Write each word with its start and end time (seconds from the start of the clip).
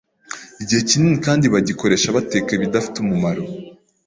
Igihe 0.61 0.81
kinini 0.89 1.17
kandi 1.25 1.45
bagikoresha 1.53 2.15
bateka 2.17 2.49
ibidafite 2.53 2.97
umumaro 2.99 3.43